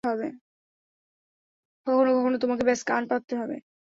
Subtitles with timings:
[1.87, 3.55] কখনো কখনো, তোমাকে ব্যস কান পাততে হবে।